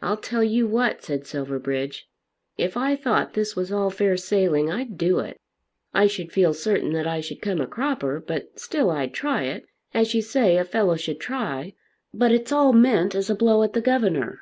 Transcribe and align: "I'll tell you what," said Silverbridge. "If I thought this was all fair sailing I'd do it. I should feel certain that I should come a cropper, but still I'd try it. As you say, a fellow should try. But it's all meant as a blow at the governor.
"I'll 0.00 0.16
tell 0.16 0.44
you 0.44 0.68
what," 0.68 1.02
said 1.02 1.26
Silverbridge. 1.26 2.08
"If 2.56 2.76
I 2.76 2.94
thought 2.94 3.34
this 3.34 3.56
was 3.56 3.72
all 3.72 3.90
fair 3.90 4.16
sailing 4.16 4.70
I'd 4.70 4.96
do 4.96 5.18
it. 5.18 5.40
I 5.92 6.06
should 6.06 6.30
feel 6.30 6.54
certain 6.54 6.92
that 6.92 7.08
I 7.08 7.20
should 7.20 7.42
come 7.42 7.60
a 7.60 7.66
cropper, 7.66 8.20
but 8.24 8.60
still 8.60 8.90
I'd 8.90 9.12
try 9.12 9.42
it. 9.42 9.66
As 9.92 10.14
you 10.14 10.22
say, 10.22 10.56
a 10.56 10.64
fellow 10.64 10.94
should 10.94 11.18
try. 11.18 11.74
But 12.12 12.30
it's 12.30 12.52
all 12.52 12.72
meant 12.72 13.16
as 13.16 13.28
a 13.28 13.34
blow 13.34 13.64
at 13.64 13.72
the 13.72 13.80
governor. 13.80 14.38